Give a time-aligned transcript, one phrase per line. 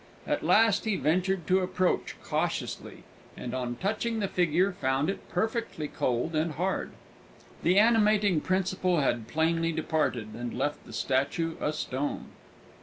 [0.25, 3.03] At last he ventured to approach cautiously,
[3.37, 6.93] and on touching the figure, found it perfectly cold and hard.
[7.61, 12.29] The animating principle had plainly departed, and left the statue a stone.